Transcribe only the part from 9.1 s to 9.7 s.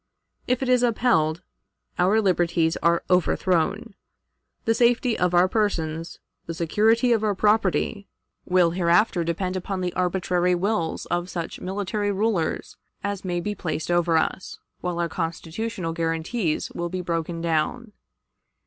depend